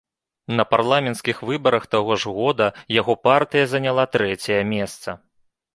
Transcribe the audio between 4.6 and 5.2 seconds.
месца.